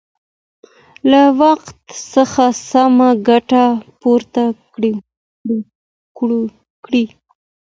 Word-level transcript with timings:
له 1.09 1.21
وخت 1.41 1.75
څخه 2.13 2.45
سمه 2.69 3.09
ګټه 3.27 3.65
پورته 4.01 4.43
کړئ. 6.83 7.05